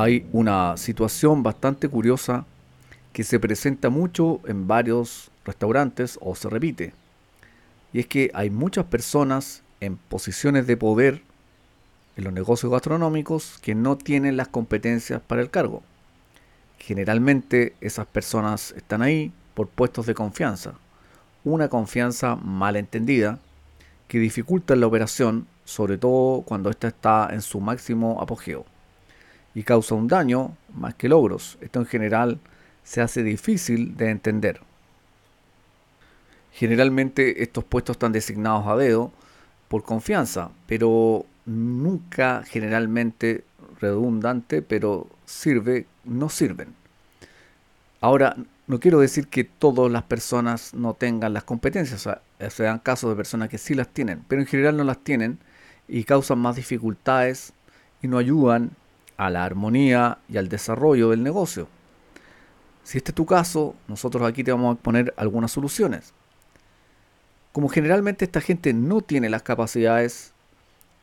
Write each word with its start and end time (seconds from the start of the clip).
hay 0.00 0.28
una 0.32 0.76
situación 0.76 1.42
bastante 1.42 1.88
curiosa 1.88 2.44
que 3.12 3.24
se 3.24 3.40
presenta 3.40 3.90
mucho 3.90 4.40
en 4.46 4.68
varios 4.68 5.32
restaurantes 5.44 6.20
o 6.22 6.36
se 6.36 6.48
repite. 6.48 6.92
Y 7.92 7.98
es 7.98 8.06
que 8.06 8.30
hay 8.32 8.48
muchas 8.48 8.84
personas 8.84 9.64
en 9.80 9.96
posiciones 9.96 10.68
de 10.68 10.76
poder 10.76 11.22
en 12.16 12.22
los 12.22 12.32
negocios 12.32 12.70
gastronómicos 12.70 13.58
que 13.60 13.74
no 13.74 13.98
tienen 13.98 14.36
las 14.36 14.46
competencias 14.46 15.20
para 15.20 15.42
el 15.42 15.50
cargo. 15.50 15.82
Generalmente 16.78 17.74
esas 17.80 18.06
personas 18.06 18.70
están 18.76 19.02
ahí 19.02 19.32
por 19.54 19.66
puestos 19.66 20.06
de 20.06 20.14
confianza. 20.14 20.74
Una 21.42 21.68
confianza 21.68 22.36
mal 22.36 22.76
entendida 22.76 23.40
que 24.06 24.20
dificulta 24.20 24.76
la 24.76 24.86
operación, 24.86 25.48
sobre 25.64 25.98
todo 25.98 26.42
cuando 26.42 26.70
ésta 26.70 26.86
está 26.86 27.30
en 27.32 27.42
su 27.42 27.60
máximo 27.60 28.22
apogeo. 28.22 28.64
Y 29.54 29.62
causa 29.62 29.94
un 29.94 30.08
daño 30.08 30.56
más 30.74 30.94
que 30.94 31.08
logros. 31.08 31.58
Esto 31.60 31.80
en 31.80 31.86
general 31.86 32.38
se 32.84 33.00
hace 33.00 33.22
difícil 33.22 33.96
de 33.96 34.10
entender. 34.10 34.60
Generalmente 36.52 37.42
estos 37.42 37.64
puestos 37.64 37.94
están 37.94 38.12
designados 38.12 38.66
a 38.66 38.76
dedo 38.76 39.12
por 39.68 39.82
confianza, 39.84 40.50
pero 40.66 41.26
nunca 41.44 42.42
generalmente 42.46 43.44
redundante, 43.80 44.62
pero 44.62 45.06
sirve, 45.24 45.86
no 46.04 46.28
sirven. 46.28 46.74
Ahora, 48.00 48.36
no 48.66 48.80
quiero 48.80 49.00
decir 49.00 49.28
que 49.28 49.44
todas 49.44 49.90
las 49.90 50.02
personas 50.02 50.74
no 50.74 50.94
tengan 50.94 51.32
las 51.32 51.44
competencias, 51.44 52.06
o 52.06 52.10
sea, 52.38 52.50
se 52.50 52.64
dan 52.64 52.78
casos 52.78 53.10
de 53.10 53.16
personas 53.16 53.48
que 53.48 53.58
sí 53.58 53.74
las 53.74 53.88
tienen, 53.88 54.24
pero 54.28 54.40
en 54.40 54.46
general 54.46 54.76
no 54.76 54.84
las 54.84 54.98
tienen 54.98 55.38
y 55.88 56.04
causan 56.04 56.38
más 56.38 56.56
dificultades 56.56 57.52
y 58.02 58.08
no 58.08 58.18
ayudan 58.18 58.70
a 59.18 59.28
la 59.28 59.44
armonía 59.44 60.18
y 60.28 60.38
al 60.38 60.48
desarrollo 60.48 61.10
del 61.10 61.22
negocio. 61.22 61.68
Si 62.84 62.96
este 62.96 63.10
es 63.10 63.14
tu 63.14 63.26
caso, 63.26 63.74
nosotros 63.86 64.26
aquí 64.26 64.42
te 64.42 64.52
vamos 64.52 64.78
a 64.78 64.80
poner 64.80 65.12
algunas 65.18 65.52
soluciones. 65.52 66.14
Como 67.52 67.68
generalmente 67.68 68.24
esta 68.24 68.40
gente 68.40 68.72
no 68.72 69.02
tiene 69.02 69.28
las 69.28 69.42
capacidades, 69.42 70.32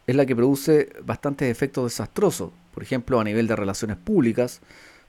es 0.08 0.16
la 0.16 0.26
que 0.26 0.36
produce 0.36 0.90
bastantes 1.04 1.52
efectos 1.52 1.84
desastrosos, 1.84 2.52
por 2.74 2.82
ejemplo 2.82 3.20
a 3.20 3.24
nivel 3.24 3.48
de 3.48 3.56
relaciones 3.56 3.98
públicas, 3.98 4.62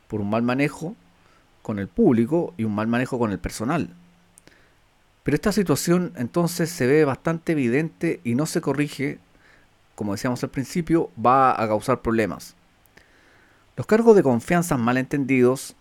por 0.09 0.21
un 0.21 0.29
mal 0.29 0.43
manejo 0.43 0.97
con 1.63 1.79
el 1.79 1.89
público 1.89 2.55
y 2.57 2.65
un 2.65 2.75
mal 2.75 2.89
manejo 2.89 3.19
con 3.19 3.31
el 3.31 3.39
personal. 3.39 3.95
Pero 5.23 5.35
esta 5.35 5.53
situación 5.53 6.13
entonces 6.17 6.71
se 6.71 6.87
ve 6.87 7.05
bastante 7.05 7.53
evidente 7.53 8.21
y 8.25 8.35
no 8.35 8.47
se 8.47 8.61
corrige, 8.61 9.19
como 9.95 10.13
decíamos 10.13 10.43
al 10.43 10.51
principio, 10.51 11.11
va 11.25 11.53
a 11.53 11.69
causar 11.69 12.03
problemas. 12.03 12.56
Los 13.77 13.87
cargos 13.87 14.17
de 14.17 14.23
confianza 14.23 14.79
mal 14.79 14.97
entendidos, 14.97 15.77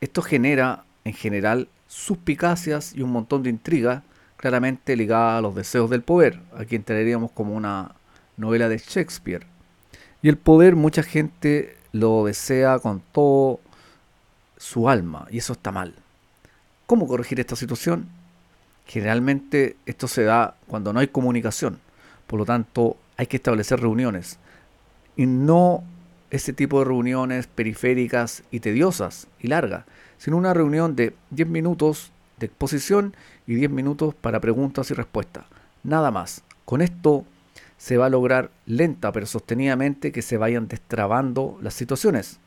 esto 0.00 0.20
genera 0.20 0.84
en 1.04 1.12
general 1.12 1.68
suspicacias 1.86 2.92
y 2.92 3.02
un 3.02 3.12
montón 3.12 3.44
de 3.44 3.50
intriga 3.50 4.02
claramente 4.36 4.96
ligada 4.96 5.38
a 5.38 5.40
los 5.40 5.54
deseos 5.54 5.88
del 5.88 6.02
poder. 6.02 6.40
Aquí 6.58 6.74
entraríamos 6.74 7.30
como 7.30 7.54
una 7.54 7.94
novela 8.36 8.68
de 8.68 8.78
Shakespeare. 8.78 9.46
Y 10.22 10.28
el 10.28 10.36
poder 10.36 10.74
mucha 10.74 11.04
gente 11.04 11.76
lo 11.92 12.24
desea 12.24 12.80
con 12.80 13.00
todo 13.12 13.60
su 14.56 14.88
alma 14.88 15.28
y 15.30 15.38
eso 15.38 15.52
está 15.52 15.70
mal. 15.70 15.94
¿Cómo 16.86 17.06
corregir 17.06 17.38
esta 17.38 17.54
situación? 17.54 18.08
Generalmente 18.86 19.76
esto 19.86 20.08
se 20.08 20.24
da 20.24 20.56
cuando 20.66 20.92
no 20.92 20.98
hay 20.98 21.08
comunicación. 21.08 21.78
Por 22.26 22.40
lo 22.40 22.44
tanto, 22.44 22.96
hay 23.16 23.28
que 23.28 23.36
establecer 23.36 23.80
reuniones. 23.80 24.38
Y 25.16 25.26
no 25.26 25.84
ese 26.30 26.52
tipo 26.52 26.78
de 26.78 26.86
reuniones 26.86 27.46
periféricas 27.46 28.42
y 28.50 28.60
tediosas 28.60 29.28
y 29.40 29.48
largas, 29.48 29.84
sino 30.18 30.36
una 30.36 30.54
reunión 30.54 30.96
de 30.96 31.14
10 31.30 31.48
minutos 31.48 32.12
de 32.38 32.46
exposición 32.46 33.14
y 33.46 33.54
10 33.54 33.70
minutos 33.70 34.14
para 34.14 34.40
preguntas 34.40 34.90
y 34.90 34.94
respuestas. 34.94 35.44
Nada 35.82 36.10
más. 36.10 36.42
Con 36.64 36.82
esto 36.82 37.24
se 37.78 37.96
va 37.96 38.06
a 38.06 38.10
lograr 38.10 38.50
lenta 38.64 39.12
pero 39.12 39.26
sostenidamente 39.26 40.10
que 40.10 40.22
se 40.22 40.36
vayan 40.36 40.68
destrabando 40.68 41.58
las 41.62 41.74
situaciones. 41.74 42.40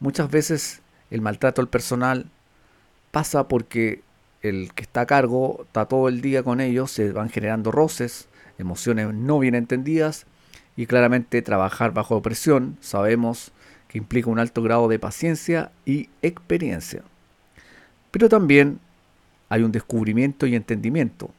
Muchas 0.00 0.30
veces 0.30 0.82
el 1.10 1.20
maltrato 1.20 1.62
al 1.62 1.68
personal 1.68 2.26
pasa 3.10 3.48
porque 3.48 4.02
el 4.42 4.74
que 4.74 4.82
está 4.82 5.02
a 5.02 5.06
cargo 5.06 5.62
está 5.62 5.86
todo 5.86 6.08
el 6.08 6.20
día 6.20 6.42
con 6.42 6.60
ellos, 6.60 6.90
se 6.90 7.12
van 7.12 7.30
generando 7.30 7.72
roces, 7.72 8.28
emociones 8.58 9.14
no 9.14 9.38
bien 9.38 9.54
entendidas 9.54 10.26
y 10.76 10.86
claramente 10.86 11.42
trabajar 11.42 11.92
bajo 11.92 12.20
presión 12.22 12.76
sabemos 12.80 13.52
que 13.88 13.98
implica 13.98 14.30
un 14.30 14.38
alto 14.38 14.62
grado 14.62 14.88
de 14.88 14.98
paciencia 14.98 15.70
y 15.86 16.08
experiencia. 16.22 17.02
Pero 18.10 18.28
también 18.28 18.80
hay 19.48 19.62
un 19.62 19.72
descubrimiento 19.72 20.46
y 20.46 20.54
entendimiento. 20.54 21.30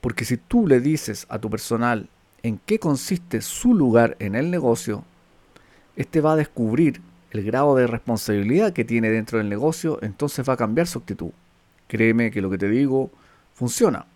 Porque 0.00 0.24
si 0.26 0.36
tú 0.36 0.66
le 0.66 0.80
dices 0.80 1.26
a 1.30 1.38
tu 1.38 1.48
personal 1.48 2.08
en 2.42 2.58
qué 2.66 2.78
consiste 2.78 3.40
su 3.40 3.74
lugar 3.74 4.16
en 4.18 4.34
el 4.34 4.50
negocio, 4.50 5.04
este 5.96 6.20
va 6.20 6.32
a 6.32 6.36
descubrir 6.36 7.00
el 7.30 7.42
grado 7.42 7.74
de 7.74 7.86
responsabilidad 7.86 8.72
que 8.72 8.84
tiene 8.84 9.10
dentro 9.10 9.38
del 9.38 9.48
negocio, 9.48 9.98
entonces 10.02 10.46
va 10.48 10.52
a 10.52 10.58
cambiar 10.58 10.86
su 10.86 10.98
actitud. 10.98 11.30
Créeme 11.88 12.30
que 12.30 12.42
lo 12.42 12.50
que 12.50 12.58
te 12.58 12.68
digo 12.68 13.10
funciona. 13.54 14.06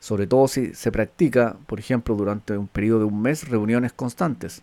Sobre 0.00 0.26
todo 0.26 0.48
si 0.48 0.74
se 0.74 0.92
practica, 0.92 1.56
por 1.66 1.80
ejemplo, 1.80 2.14
durante 2.14 2.56
un 2.56 2.68
periodo 2.68 3.00
de 3.00 3.04
un 3.06 3.22
mes, 3.22 3.48
reuniones 3.48 3.92
constantes. 3.92 4.62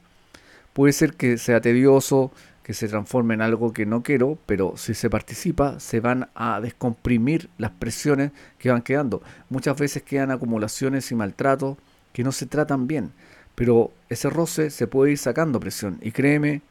Puede 0.74 0.94
ser 0.94 1.14
que 1.14 1.38
sea 1.38 1.62
tedioso, 1.62 2.32
que 2.64 2.74
se 2.74 2.88
transforme 2.88 3.34
en 3.34 3.42
algo 3.42 3.74
que 3.74 3.86
no 3.86 4.02
quiero, 4.02 4.38
pero 4.46 4.76
si 4.78 4.94
se 4.94 5.10
participa 5.10 5.80
se 5.80 6.00
van 6.00 6.30
a 6.34 6.62
descomprimir 6.62 7.50
las 7.58 7.72
presiones 7.72 8.32
que 8.58 8.72
van 8.72 8.82
quedando. 8.82 9.22
Muchas 9.50 9.78
veces 9.78 10.04
quedan 10.04 10.32
acumulaciones 10.32 11.12
y 11.12 11.16
maltratos 11.16 11.78
que 12.14 12.24
no 12.24 12.32
se 12.32 12.46
tratan 12.46 12.88
bien, 12.88 13.12
pero 13.56 13.92
ese 14.10 14.30
roce 14.30 14.70
se 14.70 14.88
puede 14.88 15.12
ir 15.12 15.18
sacando 15.18 15.60
presión 15.60 16.00
y 16.02 16.12
créeme 16.12 16.62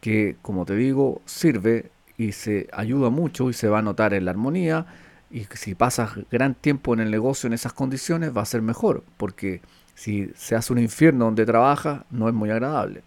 que, 0.00 0.36
como 0.42 0.64
te 0.64 0.74
digo, 0.74 1.20
sirve 1.26 1.90
y 2.16 2.32
se 2.32 2.68
ayuda 2.72 3.10
mucho 3.10 3.50
y 3.50 3.52
se 3.52 3.68
va 3.68 3.80
a 3.80 3.82
notar 3.82 4.14
en 4.14 4.24
la 4.24 4.30
armonía 4.30 4.86
y 5.34 5.48
si 5.54 5.74
pasas 5.74 6.12
gran 6.30 6.54
tiempo 6.54 6.94
en 6.94 7.00
el 7.00 7.10
negocio 7.10 7.48
en 7.48 7.54
esas 7.54 7.72
condiciones 7.72 8.34
va 8.34 8.42
a 8.42 8.46
ser 8.46 8.62
mejor, 8.62 9.02
porque 9.16 9.62
si 9.96 10.30
se 10.36 10.54
hace 10.54 10.72
un 10.72 10.78
infierno 10.78 11.24
donde 11.24 11.44
trabaja 11.44 12.06
no 12.12 12.28
es 12.28 12.34
muy 12.34 12.50
agradable. 12.50 13.02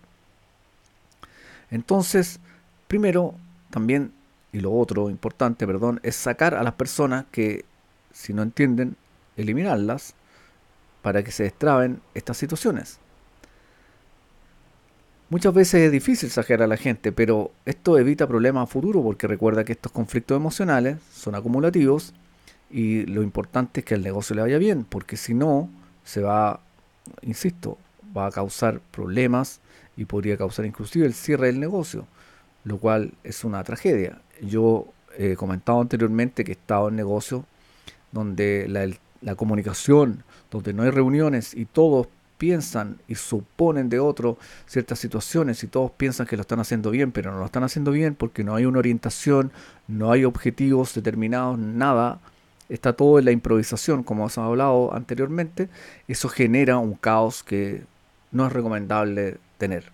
Entonces, 1.71 2.41
primero, 2.89 3.33
también, 3.69 4.11
y 4.51 4.59
lo 4.59 4.73
otro 4.73 5.09
importante, 5.09 5.65
perdón, 5.65 6.01
es 6.03 6.17
sacar 6.17 6.53
a 6.53 6.63
las 6.63 6.73
personas 6.73 7.23
que, 7.31 7.63
si 8.11 8.33
no 8.33 8.43
entienden, 8.43 8.97
eliminarlas 9.37 10.13
para 11.01 11.23
que 11.23 11.31
se 11.31 11.43
destraben 11.43 12.01
estas 12.13 12.35
situaciones. 12.35 12.99
Muchas 15.29 15.53
veces 15.53 15.81
es 15.81 15.91
difícil 15.91 16.29
sacar 16.29 16.61
a 16.61 16.67
la 16.67 16.77
gente, 16.77 17.11
pero 17.11 17.51
esto 17.65 17.97
evita 17.97 18.27
problemas 18.27 18.63
a 18.63 18.71
futuro 18.71 19.03
porque 19.03 19.27
recuerda 19.27 19.65
que 19.65 19.73
estos 19.73 19.91
conflictos 19.91 20.37
emocionales 20.37 20.99
son 21.11 21.35
acumulativos 21.35 22.13
y 22.71 23.05
lo 23.07 23.23
importante 23.23 23.81
es 23.81 23.85
que 23.85 23.95
el 23.95 24.03
negocio 24.03 24.37
le 24.37 24.43
vaya 24.43 24.57
bien, 24.57 24.85
porque 24.85 25.17
si 25.17 25.33
no, 25.33 25.69
se 26.05 26.21
va, 26.21 26.61
insisto, 27.23 27.77
va 28.15 28.27
a 28.27 28.31
causar 28.31 28.79
problemas 28.91 29.59
y 29.97 30.05
podría 30.05 30.37
causar 30.37 30.65
inclusive 30.65 31.05
el 31.05 31.13
cierre 31.13 31.47
del 31.47 31.59
negocio, 31.59 32.07
lo 32.63 32.77
cual 32.77 33.11
es 33.25 33.43
una 33.43 33.61
tragedia. 33.65 34.21
Yo 34.41 34.87
he 35.17 35.35
comentado 35.35 35.81
anteriormente 35.81 36.45
que 36.45 36.51
he 36.51 36.55
estado 36.55 36.87
en 36.87 36.95
negocios 36.95 37.43
donde 38.13 38.67
la, 38.69 38.87
la 39.19 39.35
comunicación, 39.35 40.23
donde 40.51 40.71
no 40.71 40.83
hay 40.83 40.91
reuniones 40.91 41.53
y 41.53 41.65
todos 41.65 42.07
piensan 42.37 42.97
y 43.07 43.15
suponen 43.15 43.89
de 43.89 43.99
otro 43.99 44.37
ciertas 44.65 44.99
situaciones 44.99 45.63
y 45.63 45.67
todos 45.67 45.91
piensan 45.91 46.27
que 46.27 46.35
lo 46.35 46.41
están 46.41 46.59
haciendo 46.59 46.91
bien, 46.91 47.11
pero 47.11 47.31
no 47.31 47.39
lo 47.39 47.45
están 47.45 47.63
haciendo 47.63 47.91
bien 47.91 48.15
porque 48.15 48.43
no 48.43 48.55
hay 48.55 48.65
una 48.65 48.79
orientación, 48.79 49.51
no 49.87 50.11
hay 50.11 50.25
objetivos 50.25 50.93
determinados, 50.93 51.57
nada. 51.57 52.19
Está 52.69 52.93
todo 52.93 53.17
en 53.19 53.25
la 53.25 53.31
improvisación, 53.31 54.03
como 54.03 54.23
hemos 54.23 54.37
hablado 54.37 54.93
anteriormente. 54.93 55.69
Eso 56.07 56.27
genera 56.27 56.77
un 56.77 56.95
caos 56.95 57.43
que 57.43 57.83
no 58.31 58.45
es 58.45 58.53
recomendable 58.53 59.37
tener. 59.57 59.85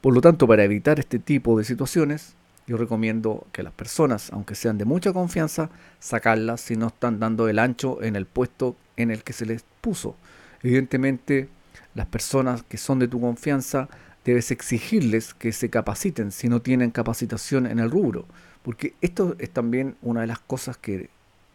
Por 0.00 0.14
lo 0.14 0.20
tanto, 0.20 0.46
para 0.46 0.64
evitar 0.64 0.98
este 0.98 1.18
tipo 1.18 1.56
de 1.56 1.64
situaciones, 1.64 2.34
yo 2.66 2.76
recomiendo 2.76 3.46
que 3.52 3.62
las 3.62 3.72
personas, 3.72 4.32
aunque 4.32 4.54
sean 4.54 4.78
de 4.78 4.84
mucha 4.84 5.12
confianza, 5.12 5.70
sacarlas 5.98 6.60
si 6.60 6.76
no 6.76 6.88
están 6.88 7.20
dando 7.20 7.48
el 7.48 7.58
ancho 7.58 8.02
en 8.02 8.16
el 8.16 8.26
puesto 8.26 8.76
en 8.96 9.10
el 9.10 9.22
que 9.22 9.32
se 9.32 9.46
les 9.46 9.64
puso. 9.80 10.16
Evidentemente, 10.62 11.48
las 11.94 12.06
personas 12.06 12.62
que 12.62 12.76
son 12.76 12.98
de 12.98 13.08
tu 13.08 13.20
confianza, 13.20 13.88
debes 14.24 14.50
exigirles 14.50 15.34
que 15.34 15.52
se 15.52 15.70
capaciten 15.70 16.30
si 16.32 16.48
no 16.48 16.60
tienen 16.60 16.90
capacitación 16.90 17.66
en 17.66 17.78
el 17.78 17.90
rubro. 17.90 18.26
Porque 18.62 18.94
esto 19.00 19.36
es 19.38 19.50
también 19.50 19.96
una 20.02 20.20
de 20.20 20.26
las 20.26 20.38
cosas 20.38 20.76
que 20.76 21.08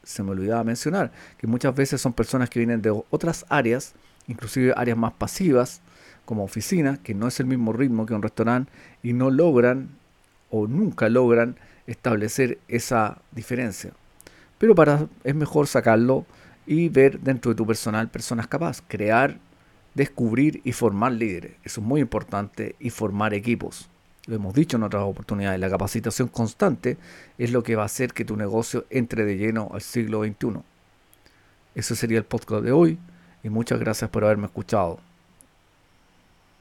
se 0.04 0.24
me 0.24 0.32
olvidaba 0.32 0.64
mencionar, 0.64 1.12
que 1.38 1.48
muchas 1.48 1.76
veces 1.76 2.02
son 2.02 2.14
personas 2.14 2.50
que 2.50 2.60
vienen 2.60 2.82
de 2.82 2.92
otras 3.10 3.46
áreas, 3.50 3.94
inclusive 4.28 4.74
áreas 4.76 4.98
más 4.98 5.14
pasivas, 5.14 5.82
como 6.26 6.44
oficina, 6.44 6.98
que 6.98 7.14
no 7.14 7.28
es 7.28 7.40
el 7.40 7.46
mismo 7.46 7.74
ritmo 7.74 8.06
que 8.06 8.14
un 8.14 8.22
restaurante, 8.22 8.72
y 9.04 9.14
no 9.14 9.30
logran 9.30 9.90
o 10.50 10.68
nunca 10.68 11.10
logran 11.10 11.56
establecer 11.88 12.60
esa 12.68 13.20
diferencia. 13.32 13.92
Pero 14.58 14.74
para 14.74 15.08
es 15.24 15.36
mejor 15.36 15.68
sacarlo 15.68 16.26
y 16.66 16.90
ver 16.90 17.20
dentro 17.20 17.52
de 17.52 17.56
tu 17.56 17.68
personal 17.68 18.10
personas 18.10 18.48
capaces, 18.48 18.84
crear, 18.88 19.38
descubrir 19.96 20.62
y 20.64 20.74
formar 20.74 21.14
líderes. 21.14 21.54
Eso 21.64 21.82
es 21.82 21.88
muy 21.88 22.02
importante 22.02 22.76
y 22.80 22.92
formar 22.92 23.34
equipos. 23.34 23.90
Lo 24.28 24.36
hemos 24.36 24.54
dicho 24.54 24.78
en 24.78 24.84
otras 24.84 25.04
oportunidades, 25.04 25.60
la 25.60 25.70
capacitación 25.70 26.28
constante 26.28 26.98
es 27.38 27.52
lo 27.52 27.64
que 27.64 27.76
va 27.76 27.84
a 27.84 27.88
hacer 27.88 28.14
que 28.14 28.26
tu 28.26 28.36
negocio 28.36 28.86
entre 28.90 29.26
de 29.26 29.38
lleno 29.38 29.70
al 29.74 29.82
siglo 29.82 30.24
XXI. 30.24 30.60
Ese 31.76 31.96
sería 31.96 32.18
el 32.18 32.26
podcast 32.26 32.64
de 32.64 32.72
hoy 32.72 32.98
y 33.44 33.50
muchas 33.50 33.80
gracias 33.80 34.10
por 34.10 34.24
haberme 34.24 34.46
escuchado. 34.46 35.00